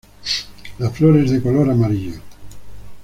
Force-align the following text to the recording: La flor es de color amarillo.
La 0.79 0.89
flor 0.89 1.15
es 1.17 1.29
de 1.29 1.43
color 1.43 1.69
amarillo. 1.69 2.21